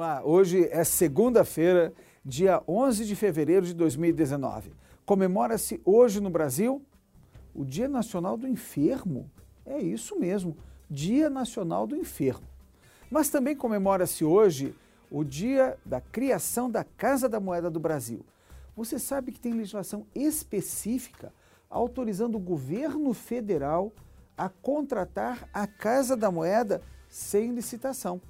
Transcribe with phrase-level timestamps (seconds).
[0.00, 1.92] lá, hoje é segunda-feira,
[2.24, 4.72] dia 11 de fevereiro de 2019.
[5.04, 6.82] Comemora-se hoje no Brasil
[7.54, 9.30] o Dia Nacional do Enfermo.
[9.66, 10.56] É isso mesmo,
[10.88, 12.46] Dia Nacional do Enfermo.
[13.10, 14.74] Mas também comemora-se hoje
[15.10, 18.24] o dia da criação da Casa da Moeda do Brasil.
[18.74, 21.30] Você sabe que tem legislação específica
[21.68, 23.92] autorizando o governo federal
[24.34, 28.20] a contratar a Casa da Moeda sem licitação.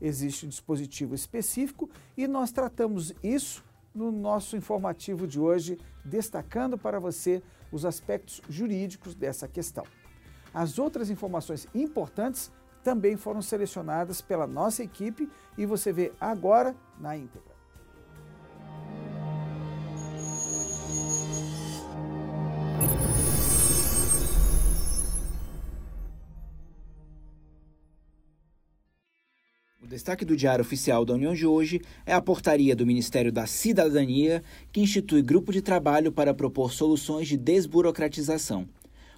[0.00, 7.00] Existe um dispositivo específico e nós tratamos isso no nosso informativo de hoje, destacando para
[7.00, 9.84] você os aspectos jurídicos dessa questão.
[10.54, 12.50] As outras informações importantes
[12.82, 17.57] também foram selecionadas pela nossa equipe e você vê agora na íntegra.
[29.88, 33.46] O destaque do Diário Oficial da União de hoje é a portaria do Ministério da
[33.46, 38.68] Cidadania, que institui grupo de trabalho para propor soluções de desburocratização.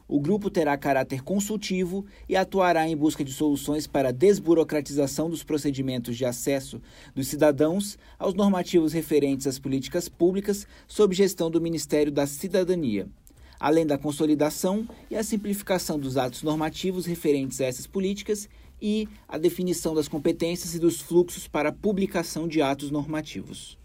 [0.07, 5.43] O grupo terá caráter consultivo e atuará em busca de soluções para a desburocratização dos
[5.43, 6.81] procedimentos de acesso
[7.17, 13.09] dos cidadãos aos normativos referentes às políticas públicas sob gestão do Ministério da Cidadania,
[13.61, 18.49] além da consolidação e a simplificação dos atos normativos referentes a essas políticas
[18.81, 23.79] e a definição das competências e dos fluxos para a publicação de atos normativos.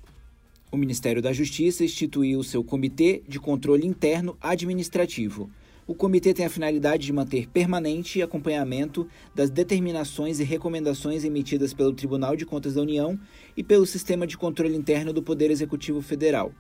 [0.71, 5.51] O Ministério da Justiça instituiu seu Comitê de Controle Interno Administrativo
[5.87, 11.93] o comitê tem a finalidade de manter permanente acompanhamento das determinações e recomendações emitidas pelo
[11.93, 13.19] Tribunal de Contas da União
[13.55, 16.51] e pelo Sistema de Controle Interno do Poder Executivo Federal.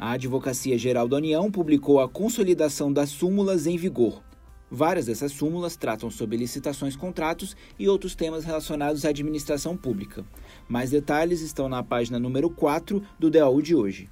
[0.00, 4.22] A Advocacia Geral da União publicou a consolidação das súmulas em vigor.
[4.70, 10.24] Várias dessas súmulas tratam sobre licitações, contratos e outros temas relacionados à administração pública.
[10.68, 14.08] Mais detalhes estão na página número 4 do DAU de hoje.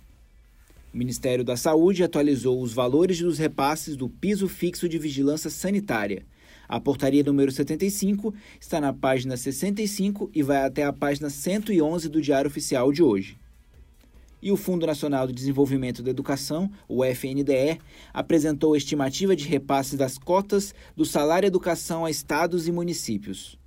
[0.92, 6.26] O Ministério da Saúde atualizou os valores dos repasses do piso fixo de vigilância sanitária.
[6.69, 12.20] A portaria número 75 está na página 65 e vai até a página 111 do
[12.20, 13.38] Diário Oficial de hoje.
[14.42, 17.80] E o Fundo Nacional de Desenvolvimento da Educação, o FNDE,
[18.12, 23.58] apresentou a estimativa de repasses das cotas do salário educação a estados e municípios.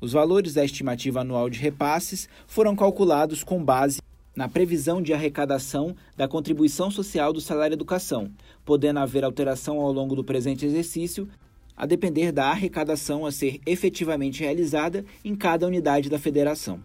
[0.00, 4.00] Os valores da estimativa anual de repasses foram calculados com base
[4.34, 8.30] na previsão de arrecadação da contribuição social do salário educação,
[8.64, 11.26] podendo haver alteração ao longo do presente exercício,
[11.74, 16.80] a depender da arrecadação a ser efetivamente realizada em cada unidade da federação.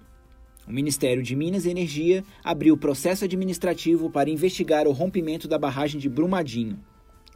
[0.68, 6.00] O Ministério de Minas e Energia abriu processo administrativo para investigar o rompimento da barragem
[6.00, 6.80] de Brumadinho.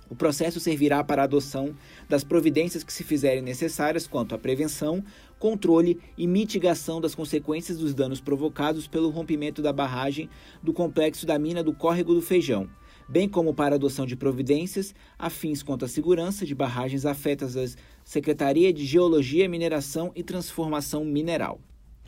[0.08, 1.76] O processo servirá para a adoção
[2.08, 5.04] das providências que se fizerem necessárias quanto à prevenção,
[5.40, 10.30] controle e mitigação das consequências dos danos provocados pelo rompimento da barragem
[10.62, 12.70] do complexo da mina do Córrego do Feijão,
[13.10, 17.76] bem como para a adoção de providências afins quanto à segurança de barragens afetas às
[18.04, 21.60] Secretaria de Geologia, Mineração e Transformação Mineral.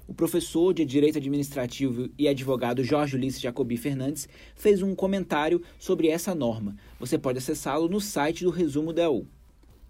[0.08, 6.08] O professor de Direito Administrativo e advogado Jorge Ulisses Jacobi Fernandes fez um comentário sobre
[6.08, 6.78] essa norma.
[6.98, 9.04] Você pode acessá-lo no site do Resumo da.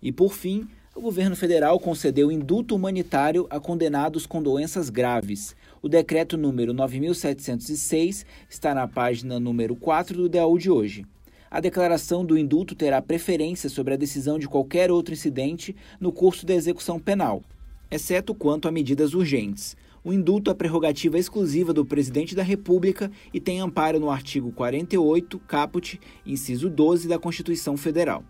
[0.01, 5.55] E por fim, o governo federal concedeu indulto humanitário a condenados com doenças graves.
[5.83, 11.05] O decreto número 9706 está na página número 4 do DAU de hoje.
[11.49, 16.43] A declaração do indulto terá preferência sobre a decisão de qualquer outro incidente no curso
[16.43, 17.43] da execução penal,
[17.91, 19.77] exceto quanto a medidas urgentes.
[20.07, 25.37] O indulto é prerrogativa exclusiva do Presidente da República e tem amparo no artigo 48,
[25.39, 28.23] caput, inciso 12 da Constituição Federal.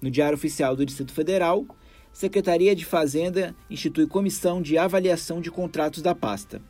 [0.00, 1.66] No Diário Oficial do Distrito Federal,
[2.12, 6.62] Secretaria de Fazenda institui comissão de avaliação de contratos da pasta.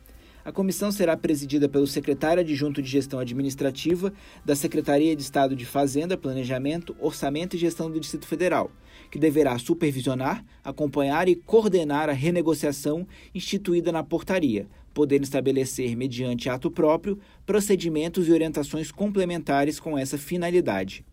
[0.45, 4.11] A comissão será presidida pelo secretário adjunto de Gestão Administrativa
[4.43, 8.69] da Secretaria de Estado de Fazenda, Planejamento, Orçamento e Gestão do Distrito Federal,
[9.09, 16.69] que deverá supervisionar, acompanhar e coordenar a renegociação instituída na portaria, podendo estabelecer, mediante ato
[16.69, 21.05] próprio, procedimentos e orientações complementares com essa finalidade